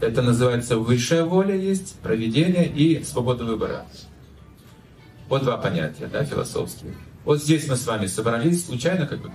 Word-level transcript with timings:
Это 0.00 0.22
называется 0.22 0.76
высшая 0.76 1.24
воля 1.24 1.54
есть, 1.54 1.98
проведение 2.00 2.68
и 2.68 3.02
свобода 3.02 3.44
выбора. 3.44 3.86
Вот 5.28 5.42
два 5.42 5.56
понятия, 5.56 6.06
да, 6.06 6.24
философские. 6.24 6.94
Вот 7.24 7.42
здесь 7.42 7.66
мы 7.68 7.76
с 7.76 7.86
вами 7.86 8.06
собрались 8.06 8.66
случайно, 8.66 9.06
как 9.06 9.20
бы 9.20 9.30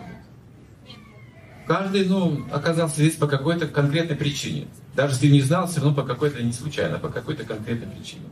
Каждый, 1.68 2.06
ну, 2.06 2.46
оказался 2.52 2.96
здесь 2.96 3.16
по 3.16 3.28
какой-то 3.28 3.68
конкретной 3.68 4.16
причине. 4.16 4.68
Даже 4.96 5.14
если 5.14 5.30
не 5.30 5.42
знал, 5.42 5.68
все 5.68 5.80
равно 5.80 5.96
по 5.96 6.04
какой-то, 6.04 6.42
не 6.44 6.52
случайно, 6.52 7.00
по 7.00 7.10
какой-то 7.10 7.46
конкретной 7.46 7.88
причине. 7.88 8.26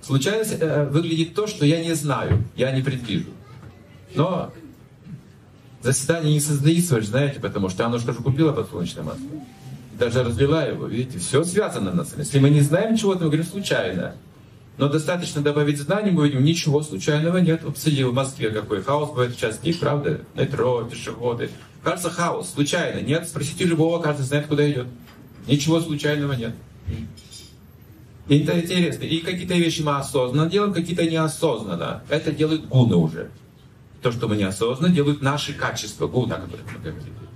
Случайность 0.00 0.56
э, 0.58 0.88
выглядит 0.88 1.34
то, 1.34 1.46
что 1.46 1.66
я 1.66 1.84
не 1.84 1.94
знаю, 1.94 2.42
я 2.56 2.72
не 2.72 2.82
предвижу. 2.82 3.28
Но 4.14 4.52
заседание 5.82 6.32
не 6.32 6.40
создается, 6.40 6.94
вы 6.94 7.02
же 7.02 7.08
знаете, 7.08 7.40
потому 7.40 7.68
что 7.68 7.84
оно 7.84 7.98
же 7.98 8.10
купила 8.14 8.52
подсолнечное 8.52 9.04
масло. 9.04 9.26
Даже 10.00 10.24
разлила 10.24 10.66
его, 10.66 10.86
видите, 10.86 11.18
все 11.18 11.44
связано 11.44 11.92
на 11.92 12.06
самом 12.06 12.20
Если 12.20 12.38
мы 12.38 12.48
не 12.48 12.62
знаем 12.62 12.96
чего-то, 12.96 13.24
мы 13.24 13.26
говорим 13.26 13.44
случайно. 13.44 14.14
Но 14.78 14.88
достаточно 14.88 15.42
добавить 15.42 15.78
знаний, 15.78 16.10
мы 16.10 16.26
видим, 16.26 16.42
ничего 16.42 16.82
случайного 16.82 17.36
нет. 17.36 17.62
Обсудил 17.66 18.10
в 18.10 18.14
Москве 18.14 18.48
какой 18.48 18.82
хаос 18.82 19.10
бывает 19.10 19.36
в 19.36 19.38
час 19.38 19.58
дней, 19.58 19.74
правда? 19.74 20.22
Метро, 20.34 20.84
пешеходы. 20.84 21.50
Кажется 21.84 22.08
хаос, 22.08 22.50
случайно. 22.54 23.06
Нет, 23.06 23.28
спросите 23.28 23.64
любого, 23.64 24.00
каждый 24.00 24.22
знает, 24.22 24.46
куда 24.46 24.68
идет. 24.70 24.86
Ничего 25.46 25.80
случайного 25.80 26.32
нет. 26.32 26.54
И 28.28 28.38
это 28.38 28.58
интересно. 28.58 29.04
И 29.04 29.18
какие-то 29.18 29.52
вещи 29.52 29.82
мы 29.82 29.98
осознанно 29.98 30.48
делаем, 30.48 30.72
какие-то 30.72 31.04
неосознанно. 31.04 32.02
Это 32.08 32.32
делают 32.32 32.64
гуны 32.68 32.96
уже. 32.96 33.28
То, 34.00 34.10
что 34.12 34.28
мы 34.28 34.36
неосознанно, 34.36 34.94
делают 34.94 35.20
наши 35.20 35.52
качества, 35.52 36.06
гуна, 36.06 36.36
о 36.36 36.40
которых 36.40 36.64
мы 36.74 36.90
говорили. 36.90 37.29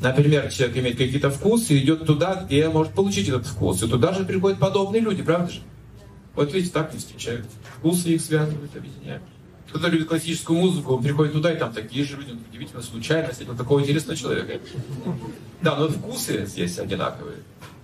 Например, 0.00 0.50
человек 0.50 0.76
имеет 0.76 0.98
какие-то 0.98 1.30
вкусы 1.30 1.74
и 1.74 1.78
идет 1.78 2.06
туда, 2.06 2.44
где 2.44 2.68
может 2.68 2.92
получить 2.92 3.28
этот 3.28 3.46
вкус. 3.46 3.82
И 3.82 3.88
туда 3.88 4.12
же 4.12 4.24
приходят 4.24 4.58
подобные 4.58 5.00
люди, 5.00 5.22
правда 5.22 5.52
же? 5.52 5.60
Вот 6.34 6.52
видите, 6.52 6.72
так 6.72 6.92
не 6.92 7.00
встречают. 7.00 7.46
Вкусы 7.78 8.10
их 8.10 8.20
связывают, 8.20 8.74
объединяют. 8.76 9.22
Кто-то 9.68 9.88
любит 9.88 10.08
классическую 10.08 10.58
музыку, 10.58 10.94
он 10.94 11.02
приходит 11.02 11.32
туда, 11.32 11.52
и 11.52 11.58
там 11.58 11.72
такие 11.72 12.04
же 12.04 12.16
люди, 12.16 12.38
удивительно, 12.48 12.80
случайно, 12.80 13.30
встретил 13.30 13.56
такого 13.56 13.80
интересного 13.80 14.16
человека. 14.16 14.60
Да, 15.60 15.76
но 15.76 15.88
вкусы 15.88 16.46
здесь 16.46 16.78
одинаковые. 16.78 17.38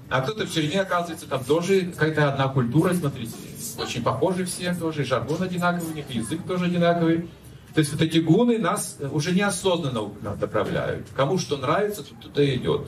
А 0.09 0.21
кто-то 0.21 0.47
в 0.47 0.51
тюрьме, 0.51 0.81
оказывается, 0.81 1.27
там 1.27 1.45
тоже 1.45 1.93
какая-то 1.93 2.33
одна 2.33 2.49
культура, 2.49 2.95
смотрите, 2.95 3.33
очень 3.79 4.03
похожи 4.03 4.45
все 4.45 4.75
тоже, 4.75 5.05
жаргон 5.05 5.43
одинаковый 5.43 5.93
у 5.93 5.95
них, 5.95 6.09
язык 6.09 6.43
тоже 6.47 6.67
одинаковый. 6.67 7.29
То 7.75 7.81
есть 7.81 7.93
вот 7.93 8.03
эти 8.03 8.19
гуны 8.19 8.59
нас 8.59 8.99
уже 9.11 9.33
неосознанно 9.33 10.13
направляют. 10.41 11.09
Кому 11.17 11.39
что 11.39 11.57
нравится, 11.57 12.05
туда 12.05 12.45
идет. 12.55 12.87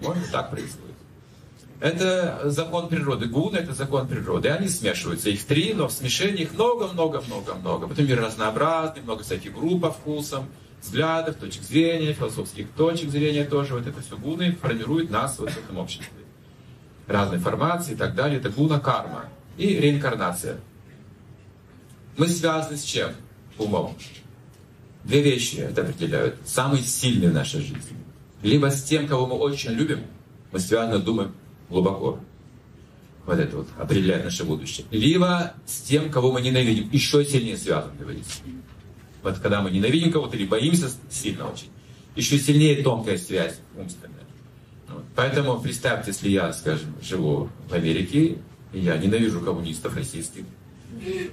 Вот 0.00 0.16
так 0.32 0.50
происходит. 0.50 0.94
Это 1.80 2.40
закон 2.44 2.88
природы. 2.88 3.26
Гуны— 3.26 3.56
это 3.58 3.74
закон 3.74 4.08
природы. 4.08 4.48
Они 4.48 4.68
смешиваются. 4.68 5.28
Их 5.28 5.44
три, 5.44 5.74
но 5.74 5.88
в 5.88 5.92
смешении 5.92 6.44
их 6.44 6.54
много-много-много-много. 6.54 7.88
Потом 7.88 8.06
мир 8.06 8.22
разнообразный, 8.22 9.02
много 9.02 9.22
всяких 9.22 9.52
групп 9.52 9.82
по 9.82 9.90
вкусам, 9.90 10.48
взглядов, 10.80 11.36
точек 11.36 11.62
зрения, 11.62 12.14
философских 12.14 12.70
точек 12.70 13.10
зрения 13.10 13.44
тоже. 13.44 13.74
Вот 13.74 13.86
это 13.86 14.00
все 14.00 14.16
гуны 14.16 14.52
формируют 14.52 15.10
нас 15.10 15.38
вот 15.38 15.50
в 15.50 15.58
этом 15.58 15.76
обществе. 15.76 16.08
Разные 17.06 17.38
формации 17.38 17.92
и 17.92 17.96
так 17.96 18.14
далее. 18.14 18.38
Это 18.38 18.48
гуна 18.48 18.80
карма. 18.80 19.26
И 19.58 19.66
реинкарнация. 19.66 20.56
Мы 22.16 22.28
связаны 22.28 22.78
с 22.78 22.82
чем? 22.82 23.10
Умом. 23.58 23.96
Две 25.04 25.22
вещи 25.22 25.56
это 25.56 25.82
определяют. 25.82 26.36
Самые 26.44 26.82
сильные 26.82 27.30
в 27.30 27.34
нашей 27.34 27.60
жизни. 27.60 27.96
Либо 28.42 28.70
с 28.70 28.82
тем, 28.82 29.06
кого 29.06 29.26
мы 29.26 29.34
очень 29.36 29.70
любим, 29.70 30.00
мы 30.52 30.58
связаны, 30.58 30.98
думаем, 30.98 31.32
глубоко. 31.68 32.18
Вот 33.26 33.38
это 33.38 33.56
вот 33.56 33.68
определяет 33.78 34.24
наше 34.24 34.44
будущее. 34.44 34.86
Либо 34.90 35.54
с 35.66 35.80
тем, 35.80 36.10
кого 36.10 36.30
мы 36.32 36.42
ненавидим, 36.42 36.90
еще 36.90 37.24
сильнее 37.24 37.56
связан, 37.56 37.90
говорится. 37.98 38.42
Вот 39.22 39.38
когда 39.38 39.62
мы 39.62 39.70
ненавидим 39.70 40.12
кого-то 40.12 40.36
или 40.36 40.44
боимся 40.44 40.90
сильно 41.10 41.48
очень, 41.48 41.68
еще 42.16 42.38
сильнее 42.38 42.82
тонкая 42.82 43.16
связь 43.16 43.58
умственная. 43.76 44.24
Вот. 44.88 45.04
Поэтому 45.16 45.58
представьте, 45.60 46.10
если 46.10 46.28
я, 46.28 46.52
скажем, 46.52 46.94
живу 47.02 47.48
в 47.68 47.72
Америке, 47.72 48.36
и 48.72 48.80
я 48.80 48.98
ненавижу 48.98 49.40
коммунистов 49.40 49.96
российских, 49.96 50.44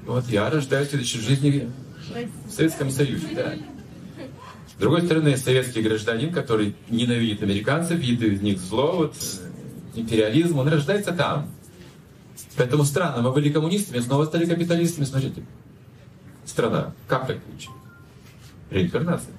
вот 0.06 0.28
я 0.29 0.50
рождаюсь 0.50 0.88
в 0.88 0.91
следующей 0.91 1.19
жизни 1.19 1.69
в 2.47 2.51
Советском 2.51 2.89
Союзе, 2.89 3.28
да. 3.35 3.53
С 4.67 4.79
другой 4.79 5.03
стороны, 5.03 5.38
советский 5.38 5.81
гражданин, 5.81 6.34
который 6.34 6.75
ненавидит 6.89 7.44
американцев, 7.44 8.00
видит 8.00 8.34
из 8.34 8.41
них 8.41 8.59
зло, 8.59 8.94
вот, 8.94 9.16
империализм, 9.95 10.57
он 10.57 10.67
рождается 10.67 11.12
там. 11.12 11.51
Поэтому 12.57 12.84
странно, 12.84 13.22
мы 13.22 13.31
были 13.31 13.51
коммунистами, 13.51 14.00
снова 14.00 14.25
стали 14.25 14.45
капиталистами, 14.45 15.06
смотрите. 15.06 15.44
Страна. 16.45 16.94
Как 17.07 17.28
так 17.28 17.41
получилось? 17.44 17.78
Реинкарнация. 18.72 19.33